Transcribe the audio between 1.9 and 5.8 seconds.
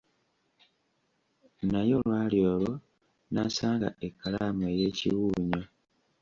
olwali olwo n'asanga ekkalaamu ey'ekyewuunyo.